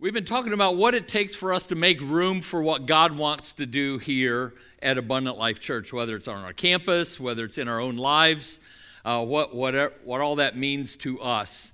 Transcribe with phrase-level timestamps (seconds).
[0.00, 3.16] We've been talking about what it takes for us to make room for what God
[3.16, 7.56] wants to do here at Abundant Life Church, whether it's on our campus, whether it's
[7.56, 8.58] in our own lives,
[9.04, 11.72] uh, what, what, what all that means to us.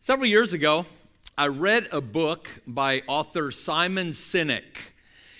[0.00, 0.84] Several years ago,
[1.38, 4.76] I read a book by author Simon Sinek,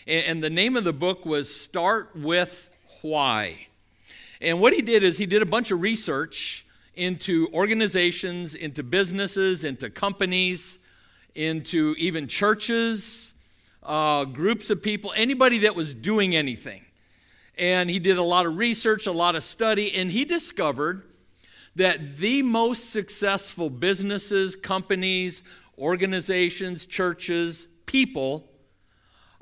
[0.06, 2.70] and the name of the book was Start with
[3.02, 3.66] Why.
[4.40, 9.62] And what he did is he did a bunch of research into organizations, into businesses,
[9.62, 10.78] into companies
[11.34, 13.34] into even churches,
[13.82, 16.82] uh, groups of people, anybody that was doing anything.
[17.56, 21.02] And he did a lot of research, a lot of study, and he discovered
[21.76, 25.42] that the most successful businesses, companies,
[25.78, 28.48] organizations, churches, people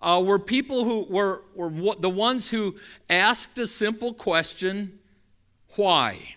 [0.02, 2.74] uh, were people who were, were the ones who
[3.08, 4.98] asked a simple question
[5.76, 6.36] why?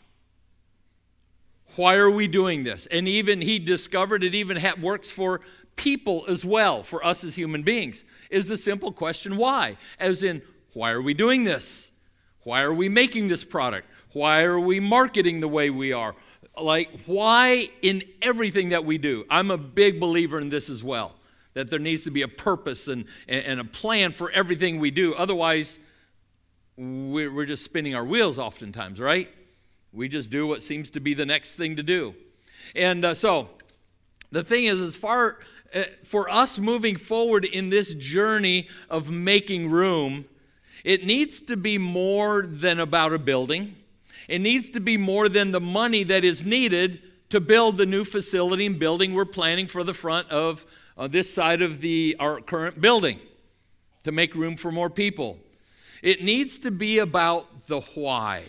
[1.75, 2.85] Why are we doing this?
[2.87, 5.41] And even he discovered it even ha- works for
[5.75, 8.05] people as well, for us as human beings.
[8.29, 9.77] Is the simple question why?
[9.99, 10.41] As in,
[10.73, 11.91] why are we doing this?
[12.43, 13.87] Why are we making this product?
[14.13, 16.15] Why are we marketing the way we are?
[16.61, 19.25] Like, why in everything that we do?
[19.29, 21.15] I'm a big believer in this as well,
[21.53, 25.13] that there needs to be a purpose and, and a plan for everything we do.
[25.15, 25.79] Otherwise,
[26.77, 29.29] we're just spinning our wheels oftentimes, right?
[29.95, 32.15] We just do what seems to be the next thing to do.
[32.75, 33.49] And uh, so,
[34.29, 35.39] the thing is, as far
[35.73, 40.25] uh, for us moving forward in this journey of making room,
[40.83, 43.75] it needs to be more than about a building.
[44.27, 48.03] It needs to be more than the money that is needed to build the new
[48.03, 50.65] facility and building we're planning for the front of
[50.97, 53.19] uh, this side of the our current building
[54.03, 55.39] to make room for more people.
[56.01, 58.43] It needs to be about the why.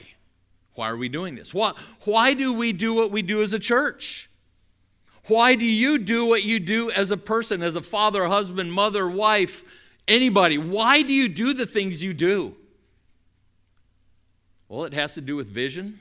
[0.77, 1.53] Why are we doing this?
[1.53, 1.73] Why,
[2.05, 4.29] why do we do what we do as a church?
[5.27, 9.09] Why do you do what you do as a person, as a father, husband, mother,
[9.09, 9.65] wife,
[10.07, 10.59] anybody?
[10.59, 12.55] Why do you do the things you do?
[14.69, 15.99] Well, it has to do with vision,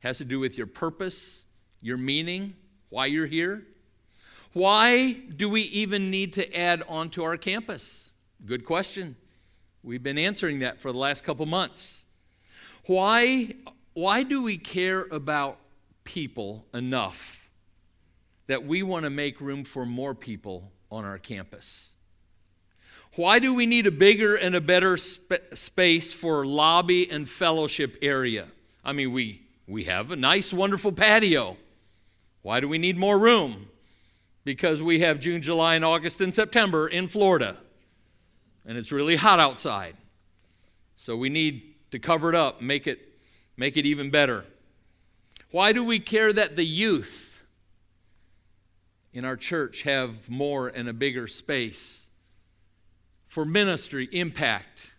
[0.00, 1.46] it has to do with your purpose,
[1.80, 2.54] your meaning,
[2.90, 3.64] why you're here.
[4.52, 8.12] Why do we even need to add on to our campus?
[8.44, 9.16] Good question.
[9.82, 12.04] We've been answering that for the last couple months.
[12.86, 13.54] Why
[13.98, 15.58] why do we care about
[16.04, 17.50] people enough
[18.46, 21.96] that we want to make room for more people on our campus?
[23.16, 27.96] Why do we need a bigger and a better sp- space for lobby and fellowship
[28.00, 28.46] area?
[28.84, 31.56] I mean, we, we have a nice, wonderful patio.
[32.42, 33.66] Why do we need more room?
[34.44, 37.56] Because we have June, July, and August and September in Florida,
[38.64, 39.96] and it's really hot outside.
[40.94, 43.07] So we need to cover it up, make it
[43.58, 44.44] make it even better.
[45.50, 47.42] Why do we care that the youth
[49.12, 52.08] in our church have more and a bigger space
[53.26, 54.92] for ministry impact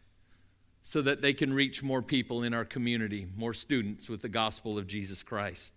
[0.84, 4.78] so that they can reach more people in our community, more students with the gospel
[4.78, 5.74] of Jesus Christ?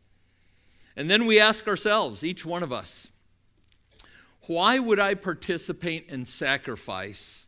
[0.97, 3.12] And then we ask ourselves, each one of us,
[4.47, 7.47] why would I participate and sacrifice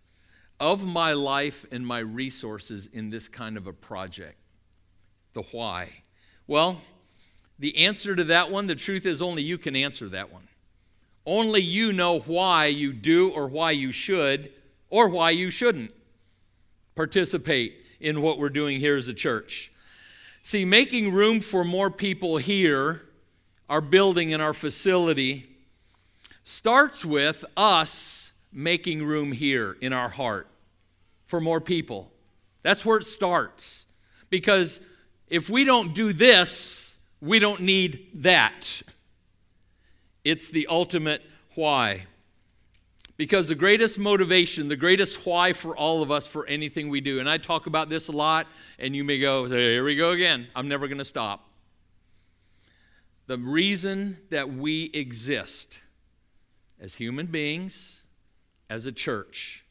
[0.61, 4.39] of my life and my resources in this kind of a project?
[5.35, 5.91] The why?
[6.47, 6.81] Well,
[7.59, 10.49] the answer to that one, the truth is only you can answer that one.
[11.27, 14.53] Only you know why you do or why you should
[14.91, 15.93] or why you shouldn't
[16.95, 19.73] participate in what we're doing here as a church.
[20.43, 23.03] See, making room for more people here,
[23.69, 25.47] our building and our facility,
[26.43, 30.47] starts with us making room here in our heart
[31.25, 32.13] for more people.
[32.63, 33.87] That's where it starts.
[34.29, 34.81] Because
[35.29, 38.83] if we don't do this, we don't need that.
[40.25, 41.23] It's the ultimate
[41.55, 42.07] why.
[43.17, 47.21] Because the greatest motivation, the greatest why for all of us for anything we do,
[47.21, 48.47] and I talk about this a lot,
[48.79, 50.49] and you may go, here we go again.
[50.55, 51.49] I'm never going to stop.
[53.27, 55.81] The reason that we exist
[56.81, 58.05] as human beings,
[58.69, 59.65] as a church,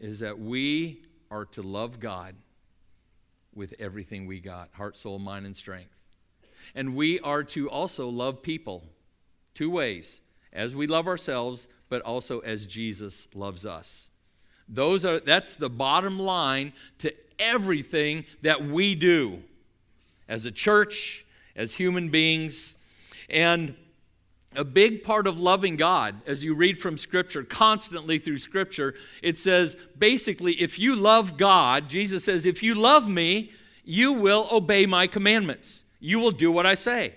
[0.00, 2.34] is that we are to love God
[3.56, 5.90] with everything we got heart, soul, mind, and strength.
[6.74, 8.84] And we are to also love people
[9.54, 10.20] two ways
[10.52, 14.10] as we love ourselves, but also as Jesus loves us.
[14.68, 19.42] Those are, that's the bottom line to everything that we do
[20.28, 21.24] as a church,
[21.54, 22.74] as human beings.
[23.30, 23.76] And
[24.56, 29.38] a big part of loving God, as you read from Scripture, constantly through Scripture, it
[29.38, 33.52] says basically, if you love God, Jesus says, if you love me,
[33.84, 35.84] you will obey my commandments.
[36.00, 37.14] You will do what I say.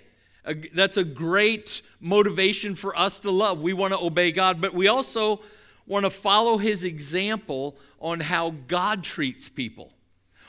[0.73, 3.61] That's a great motivation for us to love.
[3.61, 5.41] We want to obey God, but we also
[5.85, 9.91] want to follow his example on how God treats people,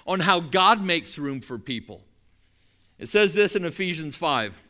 [0.07, 2.03] on how God makes room for people.
[2.99, 4.61] It says this in Ephesians 5.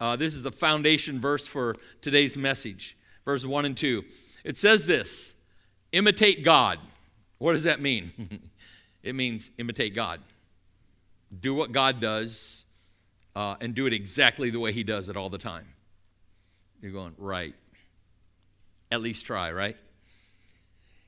[0.00, 4.04] Uh, this is the foundation verse for today's message, verse 1 and 2.
[4.44, 5.34] It says this
[5.92, 6.78] imitate God.
[7.38, 8.40] What does that mean?
[9.02, 10.20] it means imitate God.
[11.40, 12.66] Do what God does
[13.34, 15.66] uh, and do it exactly the way He does it all the time.
[16.80, 17.54] You're going, right.
[18.90, 19.76] At least try, right?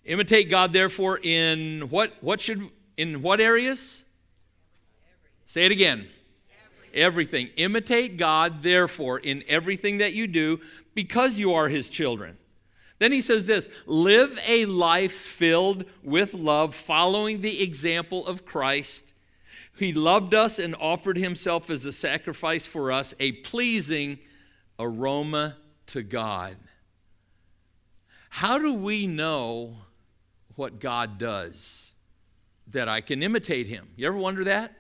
[0.05, 4.05] Imitate God, therefore, in what, what should, in what areas?
[5.47, 6.09] Say it again.
[6.95, 7.49] Everything.
[7.57, 10.61] Imitate God, therefore, in everything that you do
[10.95, 12.37] because you are His children.
[12.99, 19.15] Then he says this live a life filled with love, following the example of Christ
[19.79, 24.19] he loved us and offered himself as a sacrifice for us, a pleasing
[24.79, 25.57] aroma
[25.87, 26.57] to God.
[28.29, 29.77] How do we know
[30.57, 31.95] what God does
[32.67, 33.89] that I can imitate him?
[33.97, 34.73] You ever wonder that?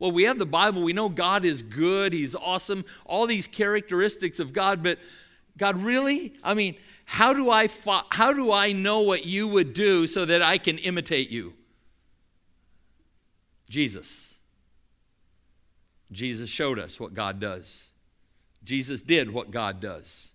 [0.00, 0.82] Well, we have the Bible.
[0.82, 4.98] We know God is good, He's awesome, all these characteristics of God, but
[5.56, 6.32] God, really?
[6.42, 10.24] I mean, how do I, fo- how do I know what you would do so
[10.24, 11.52] that I can imitate you?
[13.68, 14.38] Jesus.
[16.10, 17.92] Jesus showed us what God does.
[18.64, 20.32] Jesus did what God does.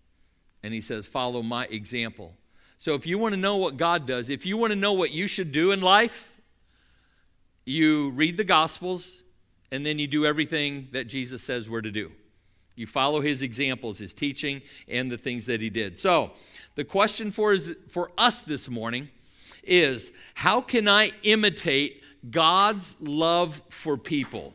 [0.63, 2.35] And he says, Follow my example.
[2.77, 5.11] So if you want to know what God does, if you want to know what
[5.11, 6.39] you should do in life,
[7.65, 9.23] you read the Gospels
[9.71, 12.11] and then you do everything that Jesus says we're to do.
[12.75, 15.97] You follow his examples, his teaching, and the things that he did.
[15.97, 16.31] So,
[16.75, 19.09] the question for, is, for us this morning
[19.63, 24.53] is how can I imitate God's love for people?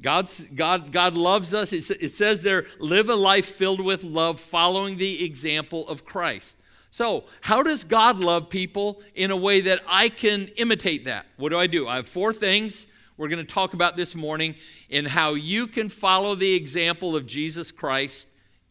[0.00, 1.72] God's, God, God loves us.
[1.72, 6.58] It, it says there, live a life filled with love, following the example of Christ.
[6.90, 11.26] So, how does God love people in a way that I can imitate that?
[11.36, 11.88] What do I do?
[11.88, 12.86] I have four things
[13.22, 14.56] we're going to talk about this morning
[14.88, 18.26] in how you can follow the example of Jesus Christ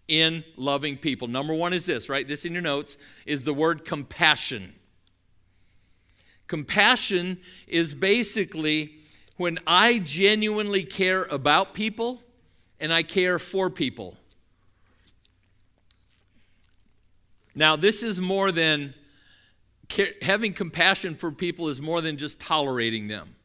[0.09, 1.29] in loving people.
[1.29, 2.27] Number one is this, right?
[2.27, 4.73] this in your notes, is the word compassion.
[6.49, 8.95] Compassion is basically
[9.37, 12.21] when I genuinely care about people
[12.77, 14.17] and I care for people.
[17.55, 18.95] Now, this is more than
[20.21, 23.35] having compassion for people, is more than just tolerating them.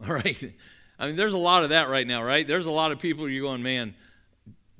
[0.06, 0.52] All right?
[0.98, 2.46] I mean, there's a lot of that right now, right?
[2.46, 3.94] There's a lot of people you're going, man,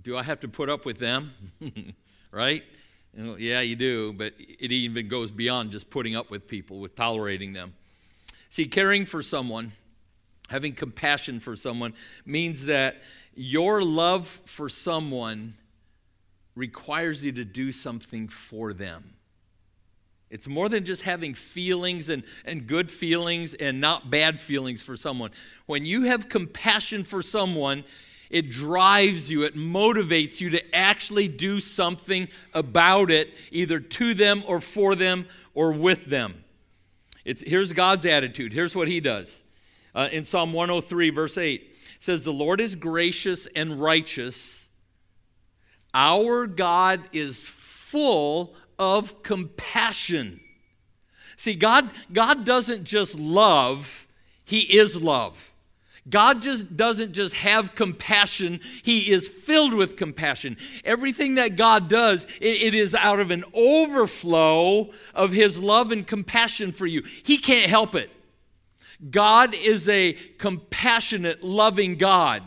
[0.03, 1.33] do I have to put up with them?
[2.31, 2.65] right?
[3.15, 7.53] Yeah, you do, but it even goes beyond just putting up with people, with tolerating
[7.53, 7.75] them.
[8.49, 9.73] See, caring for someone
[10.49, 11.95] having compassion for someone
[12.27, 12.97] means that
[13.35, 15.55] your love for someone
[16.57, 19.15] requires you to do something for them.
[20.31, 24.97] It's more than just having feelings and, and good feelings and not bad feelings for
[24.97, 25.31] someone.
[25.67, 27.85] When you have compassion for someone,
[28.31, 34.45] it drives you, it motivates you to actually do something about it, either to them
[34.47, 36.45] or for them or with them.
[37.25, 38.53] It's, here's God's attitude.
[38.53, 39.45] Here's what He does
[39.95, 41.75] uh, in Psalm 103, verse 8.
[41.99, 44.69] says, The Lord is gracious and righteous.
[45.95, 50.41] Our God is full of compassion.
[51.37, 54.07] See, God, God doesn't just love,
[54.45, 55.53] He is love.
[56.09, 60.57] God just doesn't just have compassion, He is filled with compassion.
[60.85, 66.07] Everything that God does, it, it is out of an overflow of His love and
[66.07, 67.03] compassion for you.
[67.23, 68.11] He can't help it.
[69.11, 72.43] God is a compassionate, loving God.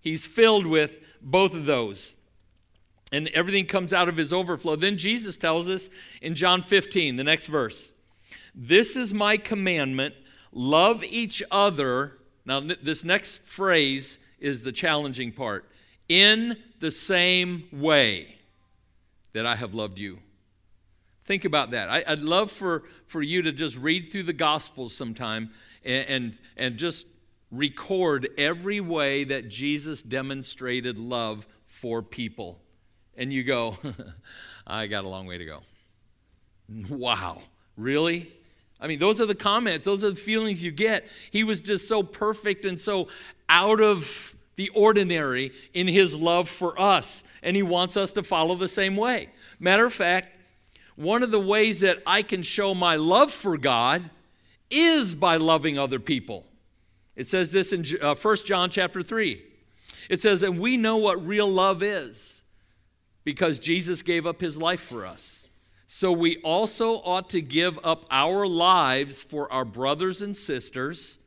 [0.00, 2.16] He's filled with both of those.
[3.12, 4.76] And everything comes out of his overflow.
[4.76, 5.88] Then Jesus tells us
[6.20, 7.92] in John 15, the next verse
[8.54, 10.14] This is my commandment
[10.52, 12.18] love each other.
[12.46, 15.70] Now, this next phrase is the challenging part
[16.08, 18.36] in the same way
[19.32, 20.18] that I have loved you.
[21.22, 21.88] Think about that.
[21.88, 25.50] I, would love for, for you to just read through the Gospels sometime
[25.82, 27.06] and, and, and just
[27.50, 32.60] record every way that Jesus demonstrated love for people.
[33.16, 33.78] And you go,
[34.66, 35.60] I got a long way to go.
[36.88, 37.42] Wow,
[37.76, 38.32] really?
[38.80, 41.06] I mean, those are the comments, those are the feelings you get.
[41.30, 43.08] He was just so perfect and so
[43.48, 48.54] out of the ordinary in his love for us, and he wants us to follow
[48.54, 49.30] the same way.
[49.58, 50.28] Matter of fact,
[50.96, 54.08] one of the ways that I can show my love for God
[54.70, 56.46] is by loving other people.
[57.16, 59.42] It says this in uh, 1 John chapter 3.
[60.08, 62.42] It says, and we know what real love is
[63.24, 65.48] because Jesus gave up his life for us.
[65.86, 71.18] So we also ought to give up our lives for our brothers and sisters.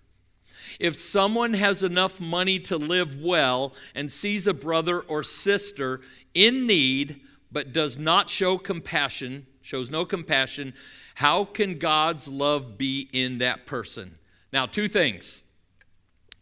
[0.80, 6.01] If someone has enough money to live well and sees a brother or sister
[6.34, 10.74] in need but does not show compassion, shows no compassion,
[11.16, 14.18] how can God's love be in that person?
[14.51, 15.44] Now, two things.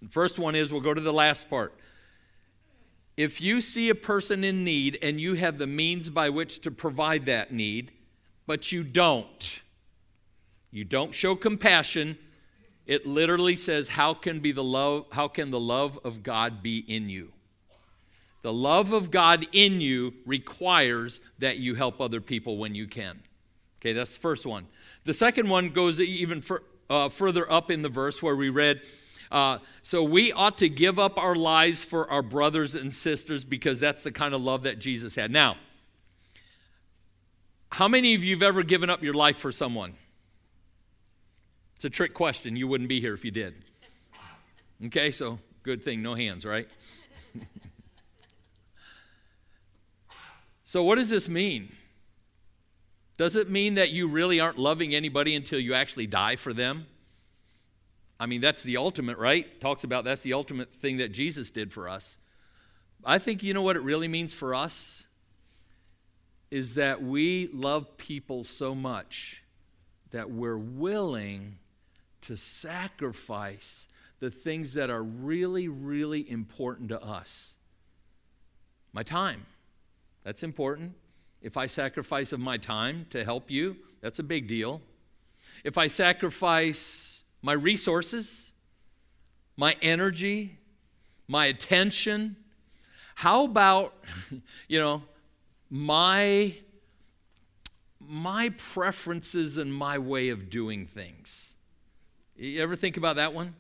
[0.01, 1.73] The first one is we'll go to the last part.
[3.17, 6.71] If you see a person in need and you have the means by which to
[6.71, 7.91] provide that need,
[8.45, 9.61] but you don't,
[10.71, 12.17] you don't show compassion,
[12.85, 16.79] it literally says, How can be the love, how can the love of God be
[16.79, 17.31] in you?
[18.41, 23.21] The love of God in you requires that you help other people when you can.
[23.79, 24.67] Okay, that's the first one.
[25.05, 28.81] The second one goes even for, uh, further up in the verse where we read,
[29.31, 33.79] uh, so we ought to give up our lives for our brothers and sisters because
[33.79, 35.31] that's the kind of love that Jesus had.
[35.31, 35.57] Now,
[37.71, 39.95] how many of you have ever given up your life for someone?
[41.75, 42.55] It's a trick question.
[42.55, 43.55] You wouldn't be here if you did.
[44.85, 46.67] Okay, so good thing, no hands, right?
[50.63, 51.71] so, what does this mean?
[53.17, 56.87] Does it mean that you really aren't loving anybody until you actually die for them?
[58.19, 59.59] I mean, that's the ultimate, right?
[59.59, 62.17] Talks about that's the ultimate thing that Jesus did for us.
[63.03, 65.07] I think you know what it really means for us?
[66.49, 69.43] Is that we love people so much
[70.11, 71.57] that we're willing
[72.21, 73.87] to sacrifice
[74.19, 77.57] the things that are really, really important to us.
[78.93, 79.45] My time,
[80.23, 80.93] that's important.
[81.41, 84.81] If I sacrifice of my time to help you, that's a big deal.
[85.63, 88.53] If I sacrifice my resources,
[89.57, 90.57] my energy,
[91.27, 92.35] my attention.
[93.15, 93.93] How about,
[94.67, 95.03] you know,
[95.69, 96.55] my
[98.07, 101.55] my preferences and my way of doing things.
[102.35, 103.55] You ever think about that one?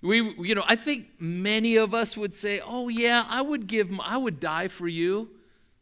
[0.00, 3.90] We, you know, I think many of us would say, "Oh yeah, I would give,
[4.00, 5.30] I would die for you,"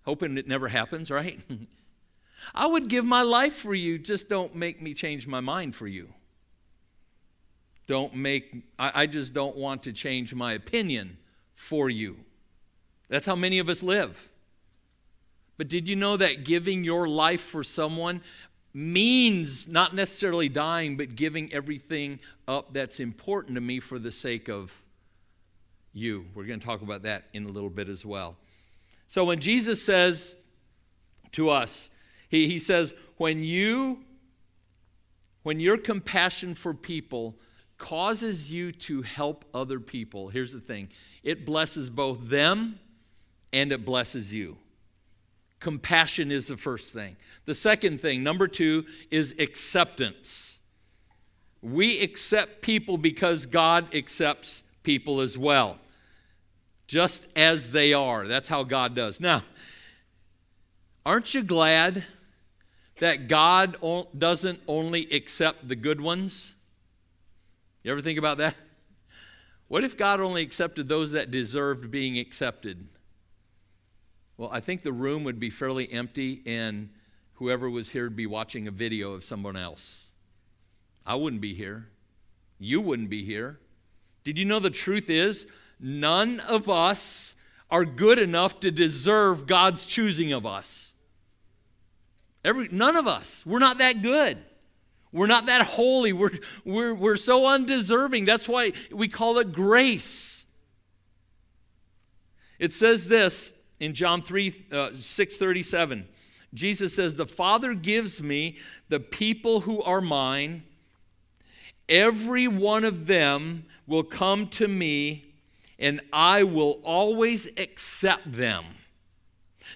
[0.04, 1.40] hoping it never happens, right?
[2.54, 3.98] I would give my life for you.
[3.98, 6.08] Just don't make me change my mind for you
[7.86, 11.18] don't make, I, I just don't want to change my opinion
[11.54, 12.16] for you.
[13.08, 14.30] That's how many of us live.
[15.56, 18.22] But did you know that giving your life for someone
[18.72, 24.48] means not necessarily dying, but giving everything up that's important to me for the sake
[24.48, 24.82] of
[25.92, 26.26] you?
[26.34, 28.36] We're going to talk about that in a little bit as well.
[29.06, 30.34] So when Jesus says
[31.32, 31.90] to us,
[32.28, 34.00] he, he says, when you
[35.44, 37.36] when your compassion for people
[37.84, 40.88] causes you to help other people, here's the thing
[41.22, 42.78] it blesses both them
[43.52, 44.56] and it blesses you.
[45.60, 47.16] Compassion is the first thing.
[47.44, 50.60] The second thing, number two, is acceptance.
[51.60, 55.78] We accept people because God accepts people as well,
[56.86, 58.26] just as they are.
[58.26, 59.20] That's how God does.
[59.20, 59.44] Now,
[61.04, 62.04] aren't you glad
[63.00, 63.76] that God
[64.16, 66.54] doesn't only accept the good ones?
[67.84, 68.56] You ever think about that?
[69.66, 72.86] What if God only accepted those that deserved being accepted?
[74.36, 76.90] Well, I think the room would be fairly empty, and
[77.34, 80.10] whoever was here would be watching a video of someone else.
[81.06, 81.88] I wouldn't be here.
[82.58, 83.58] You wouldn't be here.
[84.22, 85.46] Did you know the truth is,
[85.80, 87.34] none of us
[87.70, 90.94] are good enough to deserve God's choosing of us?
[92.44, 93.46] Every, none of us.
[93.46, 94.38] We're not that good.
[95.14, 96.12] We're not that holy.
[96.12, 96.32] We're,
[96.64, 98.24] we're, we're so undeserving.
[98.24, 100.44] That's why we call it grace.
[102.58, 106.08] It says this in John 3 uh, 637.
[106.52, 108.56] Jesus says, The Father gives me
[108.88, 110.64] the people who are mine.
[111.88, 115.34] Every one of them will come to me,
[115.78, 118.64] and I will always accept them.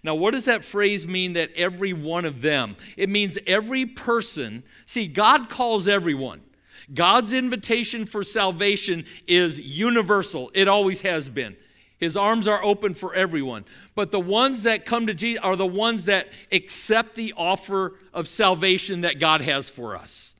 [0.02, 2.76] Now, what does that phrase mean that every one of them?
[2.96, 4.62] It means every person.
[4.86, 6.42] See, God calls everyone.
[6.92, 11.56] God's invitation for salvation is universal, it always has been.
[11.98, 13.64] His arms are open for everyone.
[13.96, 18.28] But the ones that come to Jesus are the ones that accept the offer of
[18.28, 20.36] salvation that God has for us.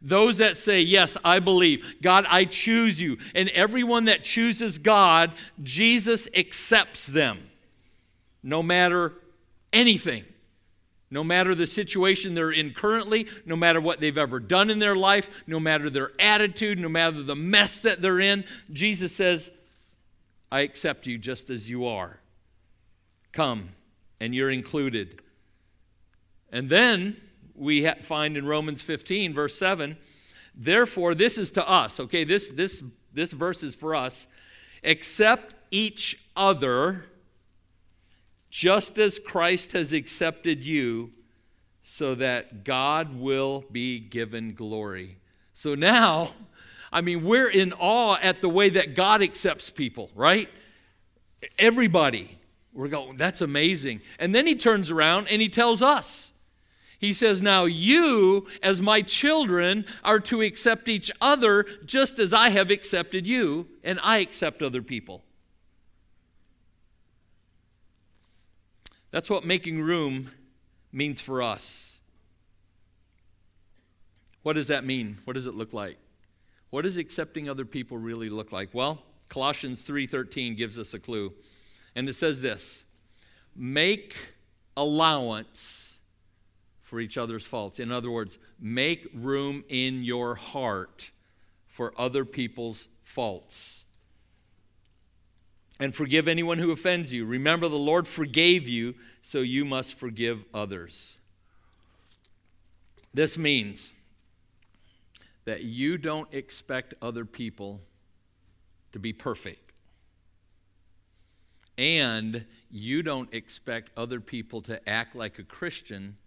[0.00, 1.96] Those that say, Yes, I believe.
[2.00, 3.18] God, I choose you.
[3.34, 7.49] And everyone that chooses God, Jesus accepts them
[8.42, 9.12] no matter
[9.72, 10.24] anything,
[11.10, 14.94] no matter the situation they're in currently, no matter what they've ever done in their
[14.94, 19.50] life, no matter their attitude, no matter the mess that they're in, Jesus says,
[20.52, 22.20] I accept you just as you are.
[23.32, 23.70] Come,
[24.20, 25.20] and you're included.
[26.52, 27.16] And then
[27.54, 29.96] we find in Romans 15, verse 7,
[30.54, 32.82] therefore, this is to us, okay, this, this,
[33.12, 34.26] this verse is for us.
[34.82, 37.04] Accept each other
[38.50, 41.12] just as Christ has accepted you,
[41.82, 45.16] so that God will be given glory.
[45.52, 46.32] So now,
[46.92, 50.48] I mean, we're in awe at the way that God accepts people, right?
[51.58, 52.38] Everybody.
[52.72, 54.00] We're going, that's amazing.
[54.18, 56.32] And then he turns around and he tells us,
[57.00, 62.50] he says, Now you, as my children, are to accept each other just as I
[62.50, 65.24] have accepted you, and I accept other people.
[69.10, 70.30] That's what making room
[70.92, 72.00] means for us.
[74.42, 75.18] What does that mean?
[75.24, 75.98] What does it look like?
[76.70, 78.70] What does accepting other people really look like?
[78.72, 81.34] Well, Colossians 3:13 gives us a clue.
[81.94, 82.84] And it says this:
[83.54, 84.14] Make
[84.76, 85.98] allowance
[86.80, 87.78] for each other's faults.
[87.78, 91.10] In other words, make room in your heart
[91.66, 93.86] for other people's faults
[95.80, 97.24] and forgive anyone who offends you.
[97.24, 101.16] Remember, the Lord forgave you, so you must forgive others.
[103.14, 103.94] This means
[105.46, 107.80] that you don't expect other people
[108.92, 109.72] to be perfect.
[111.78, 116.18] And you don't expect other people to act like a Christian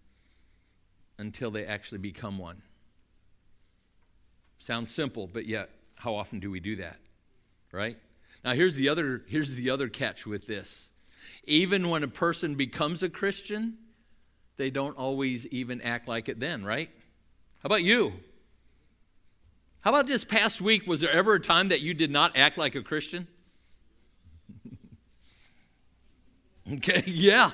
[1.19, 2.63] until they actually become one.
[4.57, 6.97] Sounds simple, but yet, how often do we do that?
[7.71, 7.97] Right?
[8.43, 10.91] Now here's the other here's the other catch with this.
[11.45, 13.77] Even when a person becomes a Christian,
[14.57, 16.89] they don't always even act like it then, right?
[17.61, 18.13] How about you?
[19.81, 20.87] How about this past week?
[20.87, 23.27] Was there ever a time that you did not act like a Christian?
[26.73, 27.51] okay, yeah.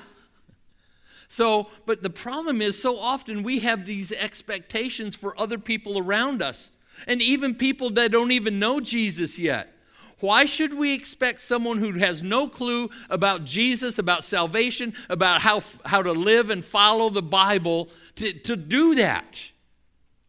[1.26, 6.42] So, but the problem is so often we have these expectations for other people around
[6.42, 6.72] us,
[7.06, 9.72] and even people that don't even know Jesus yet.
[10.20, 15.62] Why should we expect someone who has no clue about Jesus, about salvation, about how,
[15.84, 19.50] how to live and follow the Bible to, to do that?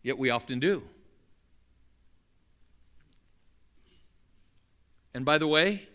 [0.01, 0.83] Yet we often do.
[5.13, 5.87] And by the way,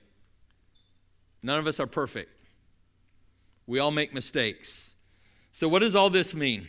[1.43, 2.31] none of us are perfect.
[3.67, 4.95] We all make mistakes.
[5.53, 6.69] So, what does all this mean?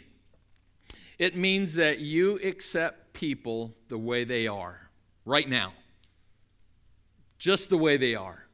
[1.20, 4.90] It means that you accept people the way they are
[5.26, 5.74] right now
[7.38, 8.46] just the way they are.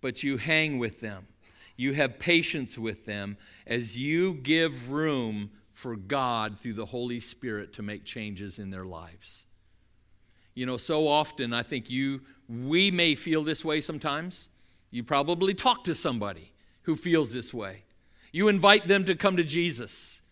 [0.00, 1.26] But you hang with them,
[1.76, 7.72] you have patience with them as you give room for God through the Holy Spirit
[7.74, 9.46] to make changes in their lives.
[10.54, 14.50] You know, so often I think you, we may feel this way sometimes.
[14.90, 17.84] You probably talk to somebody who feels this way.
[18.32, 20.22] You invite them to come to Jesus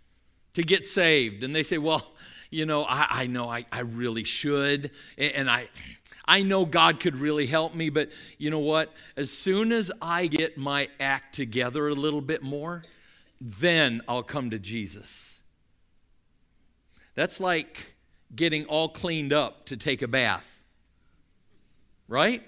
[0.55, 2.12] to get saved, and they say, Well,
[2.51, 5.69] you know, I, I know I, I really should, and, and I,
[6.29, 8.93] I know God could really help me, but you know what?
[9.17, 12.85] As soon as I get my act together a little bit more,
[13.41, 15.41] then I'll come to Jesus.
[17.14, 17.95] That's like
[18.37, 20.47] getting all cleaned up to take a bath,
[22.09, 22.43] right?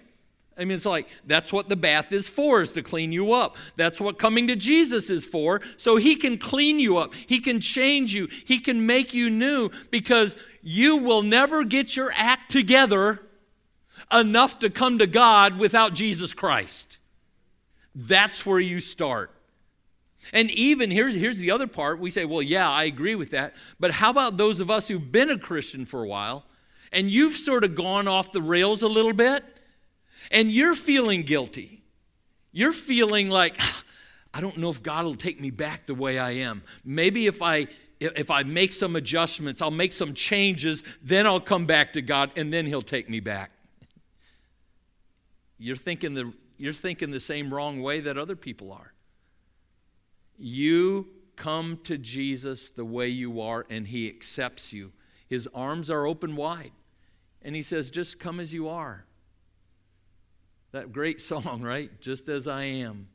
[0.59, 3.57] I mean, it's like that's what the bath is for, is to clean you up.
[3.77, 7.15] That's what coming to Jesus is for, so He can clean you up.
[7.15, 8.29] He can change you.
[8.45, 13.23] He can make you new because you will never get your act together
[14.13, 16.99] enough to come to God without Jesus Christ.
[17.95, 19.31] That's where you start.
[20.33, 23.55] And even here's, here's the other part we say, well, yeah, I agree with that.
[23.79, 26.45] But how about those of us who've been a Christian for a while
[26.93, 29.45] and you've sort of gone off the rails a little bit
[30.31, 31.83] and you're feeling guilty?
[32.53, 33.59] You're feeling like,
[34.35, 36.63] I don't know if God will take me back the way I am.
[36.85, 37.67] Maybe if I
[38.01, 42.31] if I make some adjustments, I'll make some changes, then I'll come back to God
[42.35, 43.51] and then he'll take me back.
[45.61, 48.95] You're thinking the, you're thinking the same wrong way that other people are.
[50.39, 54.93] You come to Jesus the way you are, and He accepts you.
[55.29, 56.73] His arms are open wide,
[57.43, 59.05] and He says, Just come as you are.
[60.73, 62.01] That great song, right?
[62.01, 63.09] Just as I am.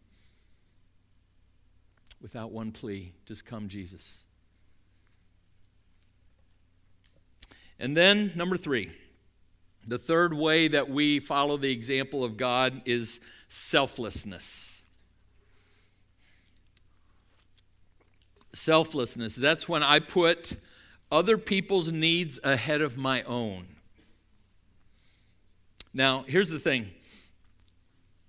[2.22, 4.28] Without one plea, just come, Jesus.
[7.80, 8.92] And then, number three.
[9.88, 14.84] The third way that we follow the example of God is selflessness.
[18.54, 19.36] Selflessness.
[19.36, 20.58] That's when I put
[21.12, 23.68] other people's needs ahead of my own.
[25.94, 26.90] Now, here's the thing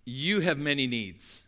[0.05, 1.42] you have many needs.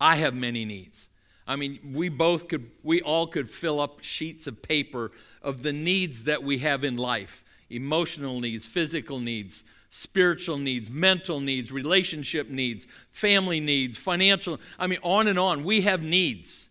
[0.00, 1.08] I have many needs.
[1.46, 5.72] I mean, we both could, we all could fill up sheets of paper of the
[5.72, 7.41] needs that we have in life
[7.72, 14.58] emotional needs, physical needs, spiritual needs, mental needs, relationship needs, family needs, financial.
[14.78, 15.64] I mean, on and on.
[15.64, 16.70] We have needs,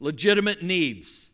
[0.00, 1.30] legitimate needs.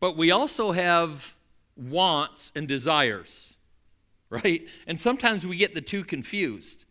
[0.00, 1.36] But we also have
[1.76, 3.56] wants and desires,
[4.30, 4.66] right?
[4.86, 6.84] And sometimes we get the two confused.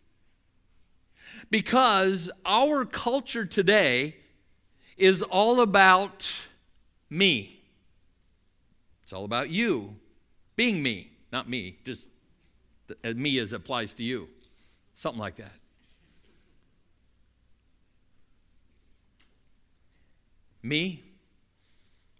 [1.50, 4.16] Because our culture today
[4.96, 6.32] is all about
[7.10, 7.62] me.
[9.02, 9.96] It's all about you
[10.56, 12.08] being me, not me, just
[13.02, 14.28] uh, me as applies to you.
[14.94, 15.50] Something like that.
[20.62, 21.02] Me,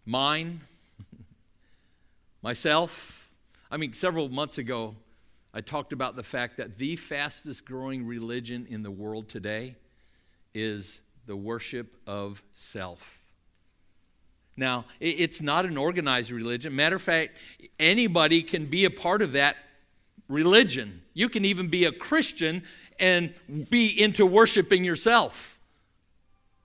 [0.05, 0.62] mine,
[2.42, 3.31] myself.
[3.70, 4.96] I mean, several months ago,
[5.55, 9.77] I talked about the fact that the fastest growing religion in the world today
[10.55, 13.20] is the worship of self.
[14.57, 16.77] Now, it's not an organized religion.
[16.77, 17.37] Matter of fact,
[17.79, 19.57] anybody can be a part of that
[20.29, 21.03] religion.
[21.12, 22.62] You can even be a Christian
[22.99, 23.35] and
[23.71, 25.59] be into worshiping yourself.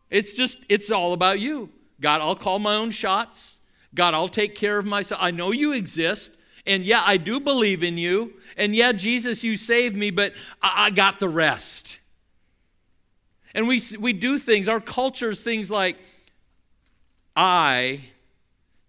[0.09, 1.69] It's just, it's all about you.
[1.99, 3.59] God, I'll call my own shots.
[3.93, 5.19] God, I'll take care of myself.
[5.21, 6.31] I know you exist.
[6.65, 8.33] And yeah, I do believe in you.
[8.55, 11.99] And yeah, Jesus, you saved me, but I, I got the rest.
[13.55, 15.97] And we, we do things, our culture is things like,
[17.35, 18.01] I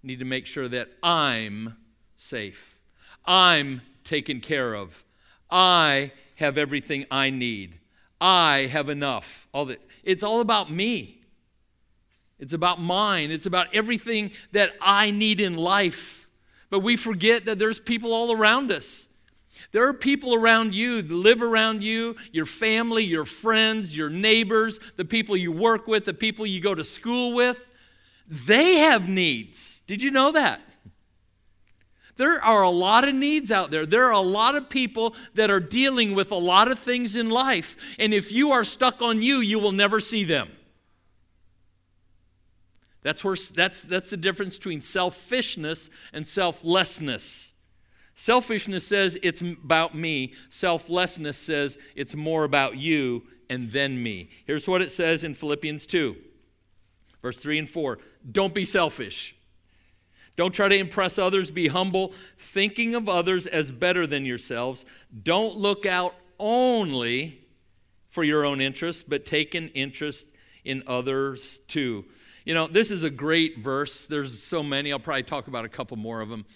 [0.02, 1.76] need to make sure that I'm
[2.16, 2.78] safe.
[3.24, 5.04] I'm taken care of.
[5.50, 7.78] I have everything I need.
[8.20, 9.48] I have enough.
[9.52, 9.80] All that.
[10.02, 11.20] It's all about me.
[12.38, 13.30] It's about mine.
[13.30, 16.28] It's about everything that I need in life.
[16.70, 19.10] But we forget that there's people all around us
[19.72, 24.80] there are people around you that live around you, your family, your friends, your neighbors,
[24.96, 27.66] the people you work with, the people you go to school with.
[28.30, 29.82] They have needs.
[29.88, 30.60] Did you know that?
[32.14, 33.84] There are a lot of needs out there.
[33.84, 37.28] There are a lot of people that are dealing with a lot of things in
[37.30, 37.76] life.
[37.98, 40.50] And if you are stuck on you, you will never see them.
[43.02, 47.54] That's, where, that's, that's the difference between selfishness and selflessness.
[48.14, 54.28] Selfishness says it's about me, selflessness says it's more about you and then me.
[54.44, 56.16] Here's what it says in Philippians 2,
[57.22, 57.98] verse 3 and 4
[58.30, 59.36] Don't be selfish.
[60.36, 61.50] Don't try to impress others.
[61.50, 64.86] Be humble, thinking of others as better than yourselves.
[65.22, 67.40] Don't look out only
[68.08, 70.28] for your own interests, but take an interest
[70.64, 72.04] in others too.
[72.44, 74.06] You know, this is a great verse.
[74.06, 74.92] There's so many.
[74.92, 76.46] I'll probably talk about a couple more of them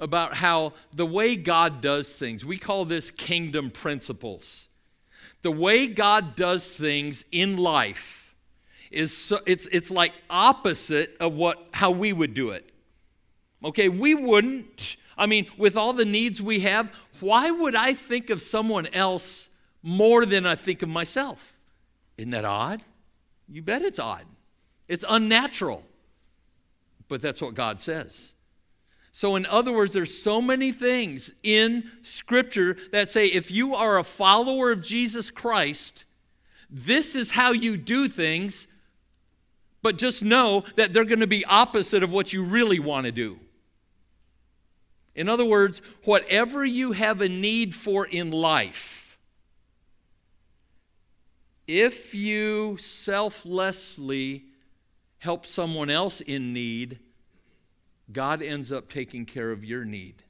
[0.00, 4.68] about how the way God does things, we call this kingdom principles.
[5.42, 8.29] The way God does things in life
[8.90, 12.70] is so, it's, it's like opposite of what how we would do it.
[13.64, 14.96] Okay, we wouldn't.
[15.16, 19.50] I mean, with all the needs we have, why would I think of someone else
[19.82, 21.56] more than I think of myself?
[22.16, 22.82] Isn't that odd?
[23.48, 24.24] You bet it's odd.
[24.88, 25.84] It's unnatural.
[27.08, 28.34] But that's what God says.
[29.12, 33.98] So, in other words, there's so many things in Scripture that say if you are
[33.98, 36.04] a follower of Jesus Christ,
[36.70, 38.68] this is how you do things,
[39.82, 43.12] but just know that they're going to be opposite of what you really want to
[43.12, 43.38] do.
[45.14, 49.18] In other words, whatever you have a need for in life,
[51.66, 54.44] if you selflessly
[55.18, 56.98] help someone else in need,
[58.12, 60.22] God ends up taking care of your need.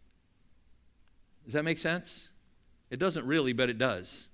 [1.45, 2.31] Does that make sense?
[2.91, 4.29] It doesn't really, but it does.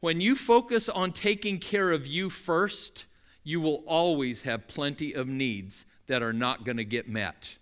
[0.00, 3.06] When you focus on taking care of you first,
[3.44, 7.58] you will always have plenty of needs that are not going to get met.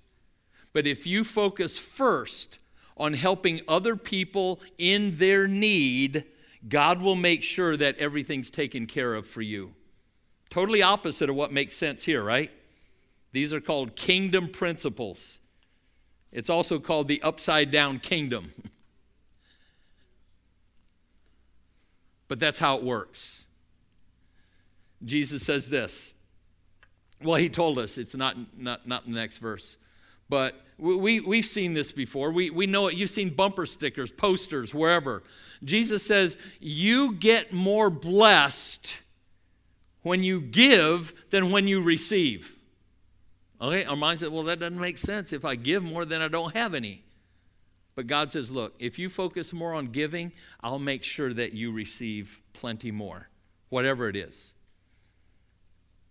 [0.72, 2.61] But if you focus first
[2.96, 6.24] on helping other people in their need,
[6.68, 9.74] God will make sure that everything's taken care of for you.
[10.51, 12.51] Totally opposite of what makes sense here, right?
[13.33, 15.40] These are called kingdom principles.
[16.33, 18.53] It's also called the upside down kingdom.
[22.29, 23.47] but that's how it works.
[25.05, 26.14] Jesus says this.
[27.23, 29.77] Well, he told us, it's not, not, not in the next verse.
[30.29, 32.31] But we, we've seen this before.
[32.31, 32.95] We, we know it.
[32.95, 35.23] You've seen bumper stickers, posters, wherever.
[35.64, 39.01] Jesus says, You get more blessed
[40.03, 42.59] when you give than when you receive.
[43.61, 46.29] Okay, our mind says, well, that doesn't make sense if I give more than I
[46.29, 47.03] don't have any.
[47.99, 50.31] But God says, look, if you focus more on giving,
[50.61, 53.29] I'll make sure that you receive plenty more,
[53.71, 54.55] whatever it is.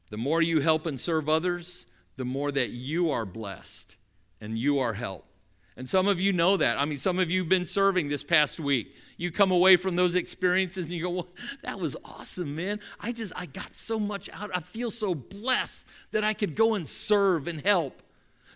[0.09, 3.95] The more you help and serve others, the more that you are blessed
[4.41, 5.29] and you are helped.
[5.77, 6.77] And some of you know that.
[6.77, 8.93] I mean, some of you have been serving this past week.
[9.15, 11.27] You come away from those experiences and you go, well,
[11.63, 12.81] that was awesome, man.
[12.99, 14.51] I just, I got so much out.
[14.53, 18.01] I feel so blessed that I could go and serve and help.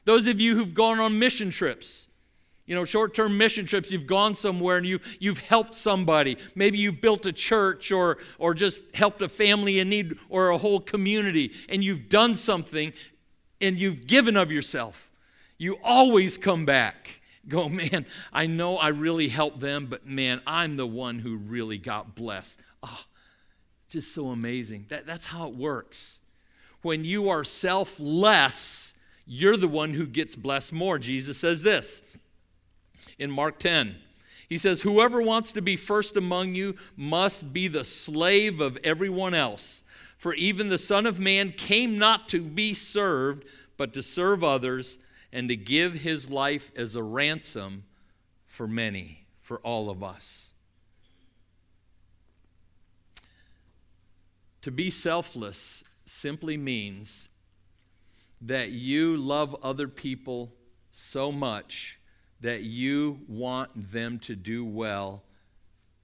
[0.03, 2.09] Those of you who've gone on mission trips,
[2.71, 6.37] you know, short term mission trips, you've gone somewhere and you, you've helped somebody.
[6.55, 10.57] Maybe you built a church or, or just helped a family in need or a
[10.57, 12.93] whole community, and you've done something
[13.59, 15.11] and you've given of yourself
[15.61, 17.21] you always come back.
[17.47, 21.77] Go, man, I know I really helped them, but man, I'm the one who really
[21.77, 22.59] got blessed.
[22.81, 23.03] Oh,
[23.87, 24.87] just so amazing.
[24.89, 26.19] That, that's how it works.
[26.81, 28.95] When you are selfless,
[29.27, 30.97] you're the one who gets blessed more.
[30.97, 32.01] Jesus says this
[33.17, 33.95] in Mark 10.
[34.49, 39.33] He says, Whoever wants to be first among you must be the slave of everyone
[39.33, 39.83] else.
[40.17, 43.45] For even the Son of Man came not to be served,
[43.77, 44.99] but to serve others
[45.31, 47.85] and to give his life as a ransom
[48.45, 50.51] for many, for all of us.
[54.63, 57.29] To be selfless simply means
[58.41, 60.51] that you love other people
[60.91, 62.00] so much
[62.41, 65.23] that you want them to do well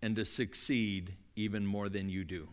[0.01, 2.47] and to succeed even more than you do.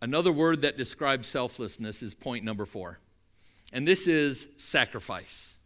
[0.00, 2.98] Another word that describes selflessness is point number four
[3.72, 5.58] and this is sacrifice.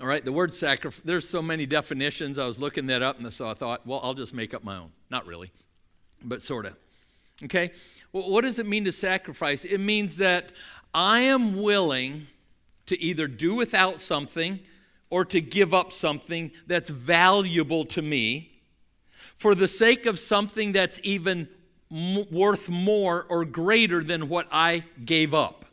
[0.00, 2.38] All right, the word sacrifice, there's so many definitions.
[2.38, 4.76] I was looking that up, and so I thought, well, I'll just make up my
[4.76, 4.92] own.
[5.10, 5.50] Not really,
[6.22, 6.76] but sort of.
[7.44, 7.70] Okay?
[8.12, 9.64] Well, what does it mean to sacrifice?
[9.64, 10.52] It means that
[10.94, 12.26] I am willing
[12.86, 14.60] to either do without something
[15.10, 18.50] or to give up something that's valuable to me
[19.36, 21.48] for the sake of something that's even
[21.90, 25.64] m- worth more or greater than what I gave up.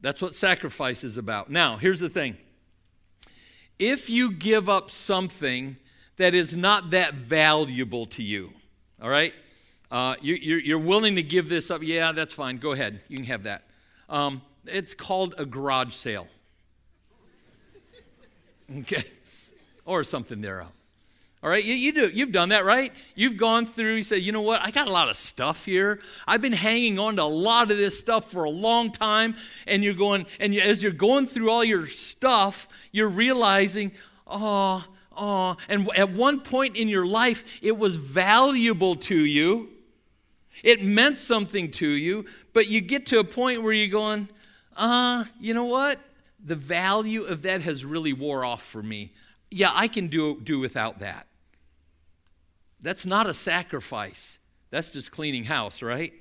[0.00, 1.50] That's what sacrifice is about.
[1.50, 2.36] Now, here's the thing
[3.78, 5.76] if you give up something
[6.16, 8.52] that is not that valuable to you,
[9.00, 9.34] all right?
[9.90, 11.82] Uh, you, are willing to give this up.
[11.82, 12.56] Yeah, that's fine.
[12.58, 13.00] Go ahead.
[13.08, 13.62] You can have that.
[14.08, 16.28] Um, it's called a garage sale.
[18.80, 19.04] Okay?
[19.84, 20.72] Or something thereof.
[21.40, 22.08] All right, you, you, do.
[22.08, 22.92] You've done that, right?
[23.14, 24.60] You've gone through, you say, you know what?
[24.60, 26.00] I got a lot of stuff here.
[26.26, 29.36] I've been hanging on to a lot of this stuff for a long time.
[29.68, 33.92] And you're going, and you, as you're going through all your stuff, you're realizing,
[34.26, 34.84] oh,
[35.16, 35.56] oh.
[35.68, 39.70] And at one point in your life, it was valuable to you.
[40.62, 42.24] It meant something to you.
[42.52, 44.28] But you get to a point where you're going,
[44.76, 46.00] uh, you know what?
[46.44, 49.12] The value of that has really wore off for me.
[49.50, 51.26] Yeah, I can do, do without that.
[52.80, 54.38] That's not a sacrifice.
[54.70, 56.12] That's just cleaning house, right?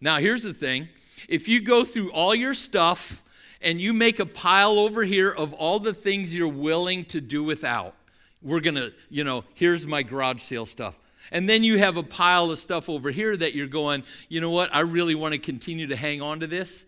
[0.00, 0.88] Now, here's the thing
[1.28, 3.22] if you go through all your stuff
[3.60, 7.44] and you make a pile over here of all the things you're willing to do
[7.44, 7.94] without,
[8.42, 11.00] we're going to, you know, here's my garage sale stuff.
[11.30, 14.50] And then you have a pile of stuff over here that you're going, you know
[14.50, 16.84] what, I really want to continue to hang on to this.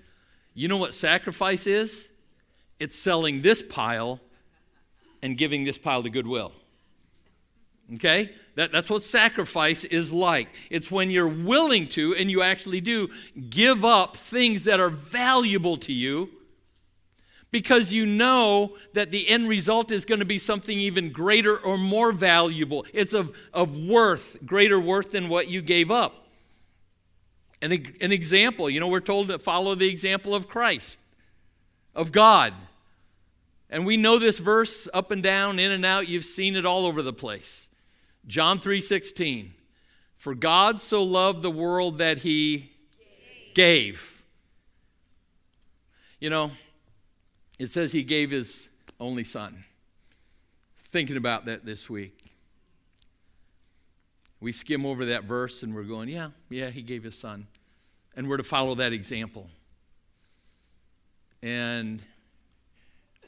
[0.55, 2.11] You know what sacrifice is?
[2.81, 4.21] It's selling this pile
[5.23, 6.53] and giving this pile to Goodwill.
[7.95, 8.33] Okay?
[8.57, 10.49] That, that's what sacrifice is like.
[10.71, 13.09] It's when you're willing to, and you actually do,
[13.51, 16.31] give up things that are valuable to you
[17.55, 21.79] because you know that the end result is going to be something even greater or
[21.79, 22.85] more valuable.
[22.93, 26.27] It's of, of worth, greater worth than what you gave up.
[27.63, 30.99] An, an example, you know, we're told to follow the example of Christ,
[31.95, 32.55] of God.
[33.71, 36.09] And we know this verse up and down, in and out.
[36.09, 37.69] You've seen it all over the place.
[38.27, 39.53] John 3:16
[40.17, 42.73] For God so loved the world that he
[43.55, 43.55] gave.
[43.55, 44.25] gave.
[46.19, 46.51] You know,
[47.59, 49.65] it says he gave his only son.
[50.77, 52.33] Thinking about that this week.
[54.41, 57.47] We skim over that verse and we're going, yeah, yeah, he gave his son.
[58.17, 59.49] And we're to follow that example.
[61.43, 62.03] And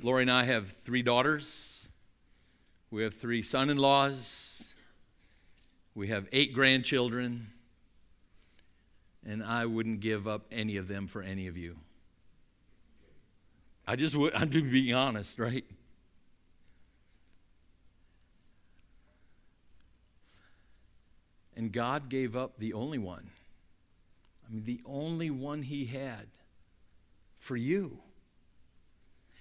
[0.03, 1.89] Lori and I have three daughters.
[2.91, 4.75] We have three son in laws.
[5.95, 7.47] We have eight grandchildren,
[9.27, 11.79] and I wouldn't give up any of them for any of you.
[13.87, 15.65] I just would, I'm just being honest, right?
[21.57, 23.31] And God gave up the only one.
[24.47, 26.27] I mean, the only one he had
[27.39, 27.99] for you.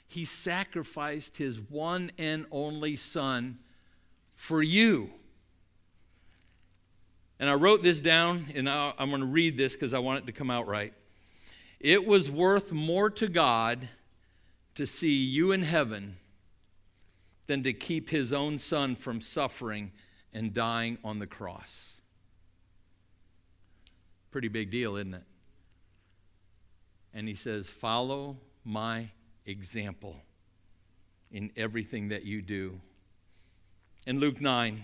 [0.07, 3.59] He sacrificed his one and only son
[4.33, 5.09] for you.
[7.39, 10.25] And I wrote this down, and I'm going to read this because I want it
[10.27, 10.93] to come out right.
[11.81, 13.89] It was worth more to God
[14.75, 16.17] to see you in heaven
[17.47, 19.91] than to keep his own son from suffering
[20.33, 22.01] and dying on the cross.
[24.31, 25.23] Pretty big deal, isn't it?
[27.13, 29.09] And he says, Follow my
[29.45, 30.17] example
[31.31, 32.81] in everything that you do.
[34.05, 34.83] In Luke 9,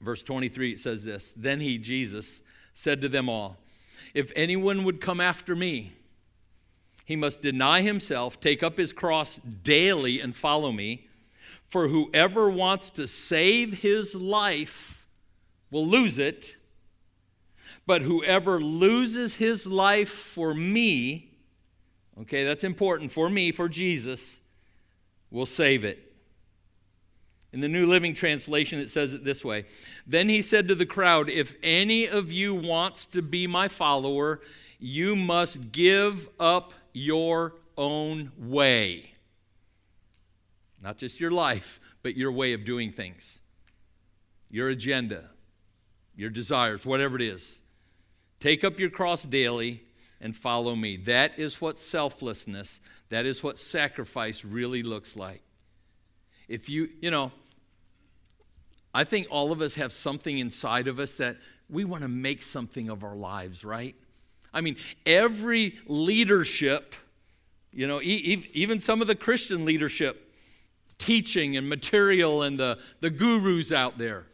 [0.00, 3.58] verse 23, it says this Then he, Jesus, said to them all,
[4.14, 5.92] If anyone would come after me,
[7.10, 11.08] he must deny himself, take up his cross daily, and follow me.
[11.66, 15.08] For whoever wants to save his life
[15.72, 16.54] will lose it,
[17.84, 21.32] but whoever loses his life for me,
[22.20, 24.40] okay, that's important, for me, for Jesus,
[25.32, 26.12] will save it.
[27.52, 29.64] In the New Living Translation, it says it this way
[30.06, 34.40] Then he said to the crowd, If any of you wants to be my follower,
[34.78, 39.10] you must give up your own way
[40.82, 43.40] not just your life, but your way of doing things,
[44.48, 45.24] your agenda,
[46.16, 47.62] your desires, whatever it is.
[48.38, 49.82] Take up your cross daily
[50.20, 50.96] and follow me.
[50.96, 55.42] That is what selflessness, that is what sacrifice really looks like.
[56.48, 57.32] If you, you know,
[58.92, 61.36] I think all of us have something inside of us that
[61.68, 63.94] we want to make something of our lives, right?
[64.52, 66.94] I mean, every leadership,
[67.72, 70.30] you know, even some of the Christian leadership,
[70.98, 74.26] teaching and material and the, the gurus out there.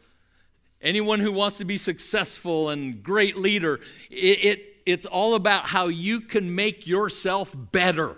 [0.81, 3.79] Anyone who wants to be successful and great leader,
[4.11, 8.15] it, it, it's all about how you can make yourself better.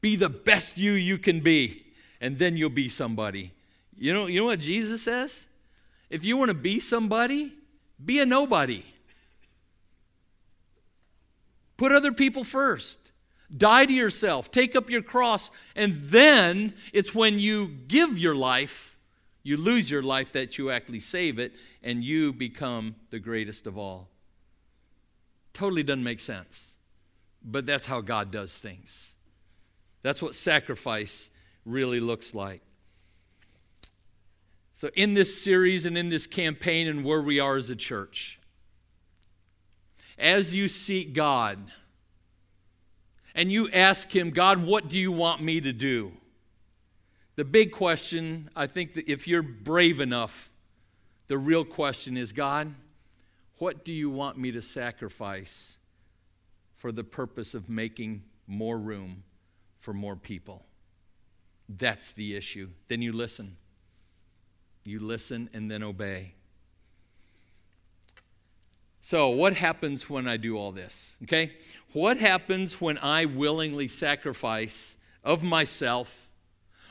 [0.00, 1.84] Be the best you you can be,
[2.20, 3.52] and then you'll be somebody.
[3.96, 5.46] You know, you know what Jesus says?
[6.10, 7.52] If you want to be somebody,
[8.04, 8.84] be a nobody.
[11.76, 13.12] Put other people first.
[13.54, 18.98] Die to yourself, take up your cross, and then it's when you give your life,
[19.44, 23.78] you lose your life, that you actually save it, and you become the greatest of
[23.78, 24.08] all.
[25.52, 26.76] Totally doesn't make sense,
[27.40, 29.14] but that's how God does things.
[30.02, 31.30] That's what sacrifice
[31.64, 32.62] really looks like.
[34.74, 38.38] So, in this series and in this campaign, and where we are as a church,
[40.18, 41.58] as you seek God,
[43.34, 46.12] and you ask Him, God, what do you want me to do?
[47.36, 50.50] The big question, I think that if you're brave enough,
[51.28, 52.74] the real question is God,
[53.58, 55.78] what do you want me to sacrifice
[56.76, 59.22] for the purpose of making more room
[59.80, 60.64] for more people?
[61.68, 62.70] That's the issue.
[62.88, 63.56] Then you listen.
[64.84, 66.35] You listen and then obey.
[69.06, 71.16] So, what happens when I do all this?
[71.22, 71.52] Okay?
[71.92, 76.28] What happens when I willingly sacrifice of myself?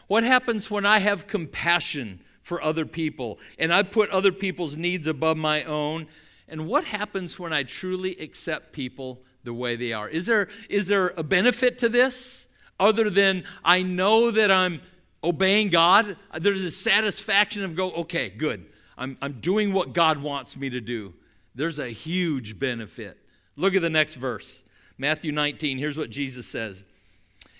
[0.08, 5.08] What happens when I have compassion for other people and I put other people's needs
[5.08, 6.08] above my own?
[6.48, 10.08] And what happens when I truly accept people the way they are?
[10.08, 12.48] Is there, is there a benefit to this
[12.80, 14.82] other than I know that I'm
[15.22, 16.16] obeying God?
[16.40, 18.68] There's a satisfaction of go, okay, good.
[18.98, 21.14] I'm, I'm doing what God wants me to do.
[21.56, 23.18] There's a huge benefit.
[23.56, 24.64] Look at the next verse.
[24.98, 26.84] Matthew 19, here's what Jesus says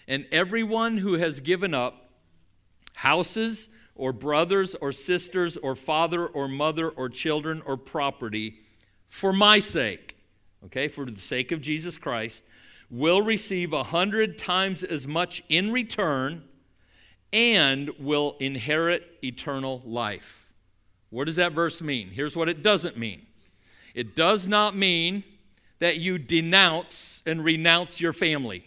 [0.08, 2.10] And everyone who has given up
[2.94, 8.60] houses or brothers or sisters or father or mother or children or property
[9.08, 10.18] for my sake,
[10.66, 12.44] okay, for the sake of Jesus Christ,
[12.90, 16.44] will receive a hundred times as much in return
[17.32, 20.52] and will inherit eternal life.
[21.10, 22.10] What does that verse mean?
[22.10, 23.26] Here's what it doesn't mean
[23.96, 25.24] it does not mean
[25.80, 28.66] that you denounce and renounce your family.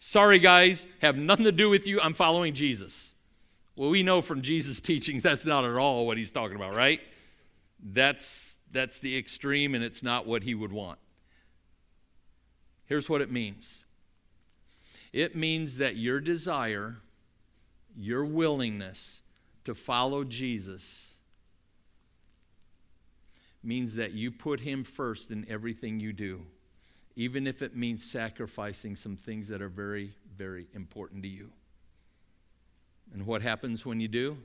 [0.00, 2.00] Sorry, guys, have nothing to do with you.
[2.00, 3.14] I'm following Jesus.
[3.76, 7.00] Well, we know from Jesus' teachings that's not at all what he's talking about, right?
[7.82, 10.98] That's, that's the extreme, and it's not what he would want.
[12.86, 13.84] Here's what it means
[15.12, 16.96] it means that your desire,
[17.96, 19.22] your willingness
[19.64, 21.09] to follow Jesus
[23.62, 26.42] means that you put Him first in everything you do,
[27.16, 31.50] even if it means sacrificing some things that are very, very important to you.
[33.12, 34.38] And what happens when you do?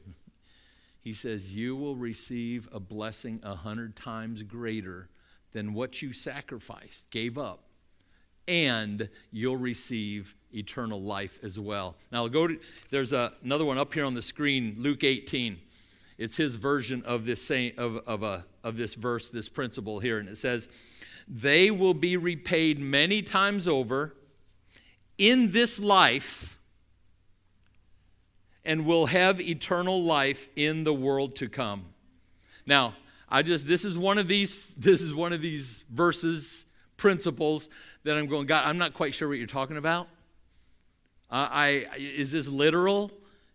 [1.01, 5.07] He says, You will receive a blessing a hundred times greater
[5.53, 7.63] than what you sacrificed, gave up,
[8.47, 11.95] and you'll receive eternal life as well.
[12.11, 12.59] Now, I'll go to,
[12.89, 15.59] there's a, another one up here on the screen, Luke 18.
[16.17, 20.17] It's his version of this, of, of, a, of this verse, this principle here.
[20.17, 20.69] And it says,
[21.27, 24.15] They will be repaid many times over
[25.17, 26.59] in this life
[28.63, 31.85] and will have eternal life in the world to come.
[32.65, 32.95] Now,
[33.29, 36.65] I just this is one of these this is one of these verses
[36.97, 37.69] principles
[38.03, 40.07] that I'm going God, I'm not quite sure what you're talking about.
[41.29, 43.11] Uh, I is this literal?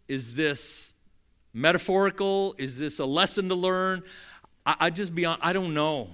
[0.08, 0.92] Is this
[1.52, 2.54] metaphorical?
[2.58, 4.02] Is this a lesson to learn?
[4.64, 6.10] I, I just be I don't know.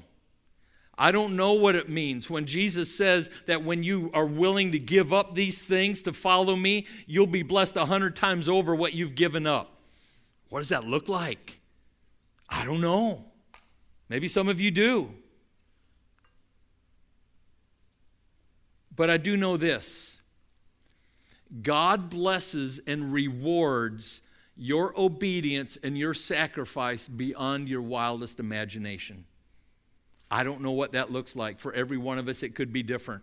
[0.99, 4.79] I don't know what it means when Jesus says that when you are willing to
[4.79, 8.95] give up these things to follow me, you'll be blessed a hundred times over what
[8.95, 9.73] you've given up.
[10.49, 11.61] What does that look like?
[12.49, 13.25] I don't know.
[14.09, 15.11] Maybe some of you do.
[18.95, 20.21] But I do know this
[21.63, 24.23] God blesses and rewards
[24.57, 29.25] your obedience and your sacrifice beyond your wildest imagination.
[30.31, 31.59] I don't know what that looks like.
[31.59, 33.23] For every one of us, it could be different.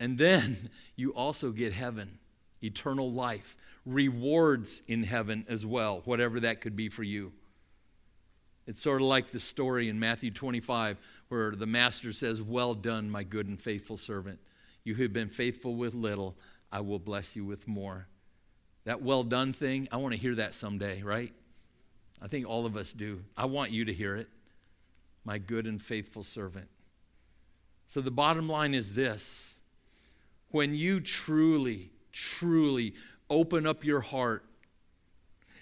[0.00, 2.18] And then you also get heaven,
[2.62, 7.32] eternal life, rewards in heaven as well, whatever that could be for you.
[8.66, 10.98] It's sort of like the story in Matthew 25
[11.28, 14.38] where the master says, Well done, my good and faithful servant.
[14.84, 16.36] You have been faithful with little,
[16.70, 18.08] I will bless you with more.
[18.88, 21.30] That well done thing, I want to hear that someday, right?
[22.22, 23.22] I think all of us do.
[23.36, 24.28] I want you to hear it
[25.26, 26.68] my good and faithful servant.
[27.84, 29.56] So the bottom line is this
[30.52, 32.94] when you truly, truly
[33.28, 34.42] open up your heart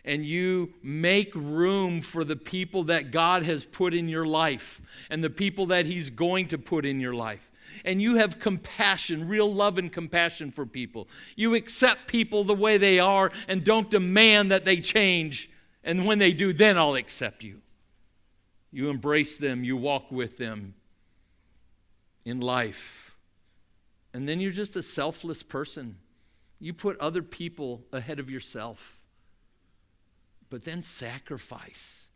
[0.05, 5.25] and you make room for the people that God has put in your life and
[5.25, 7.51] the people that He's going to put in your life.
[7.85, 11.09] And you have compassion, real love and compassion for people.
[11.35, 15.51] You accept people the way they are and don't demand that they change.
[15.85, 17.61] And when they do, then I'll accept you.
[18.73, 20.75] You embrace them, you walk with them
[22.25, 23.17] in life.
[24.13, 25.97] And then you're just a selfless person.
[26.59, 28.99] You put other people ahead of yourself.
[30.49, 32.11] But then sacrifice,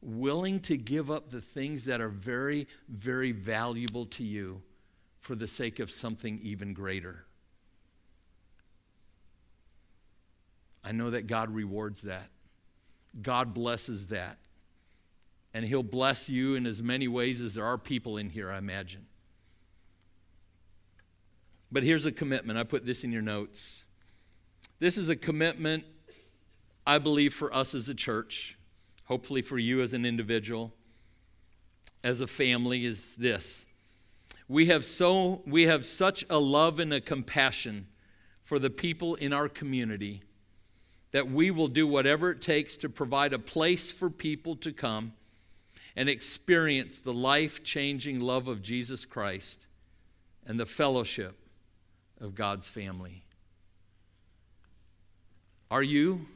[0.00, 4.62] willing to give up the things that are very, very valuable to you
[5.24, 7.24] for the sake of something even greater.
[10.84, 12.28] I know that God rewards that.
[13.22, 14.36] God blesses that
[15.54, 18.58] and He'll bless you in as many ways as there are people in here, I
[18.58, 19.06] imagine.
[21.72, 22.58] But here's a commitment.
[22.58, 23.86] I put this in your notes.
[24.78, 25.84] This is a commitment,
[26.86, 28.58] I believe, for us as a church,
[29.06, 30.74] hopefully for you as an individual,
[32.02, 33.66] as a family, is this.
[34.48, 37.86] We have, so, we have such a love and a compassion
[38.44, 40.22] for the people in our community
[41.12, 45.12] that we will do whatever it takes to provide a place for people to come
[45.96, 49.66] and experience the life changing love of Jesus Christ
[50.44, 51.38] and the fellowship
[52.20, 53.24] of God's family.
[55.70, 56.26] Are you?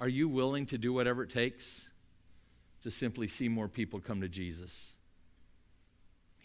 [0.00, 1.90] Are you willing to do whatever it takes
[2.82, 4.97] to simply see more people come to Jesus?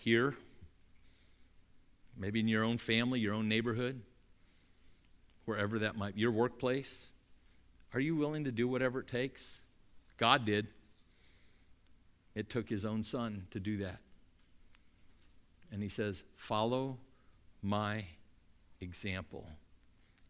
[0.04, 0.36] Here,
[2.18, 4.02] maybe in your own family, your own neighborhood,
[5.46, 7.14] wherever that might be, your workplace.
[7.94, 9.62] Are you willing to do whatever it takes?
[10.18, 10.68] God did.
[12.36, 14.00] It took his own son to do that.
[15.72, 16.98] And he says, Follow
[17.62, 18.04] my
[18.82, 19.48] example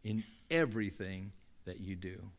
[0.04, 0.22] in
[0.52, 1.32] everything
[1.64, 2.30] that you do.